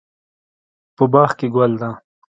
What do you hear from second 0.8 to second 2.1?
په باغ کې ګل ده